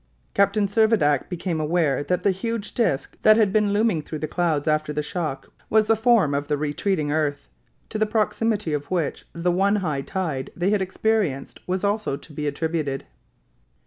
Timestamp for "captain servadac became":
0.33-1.61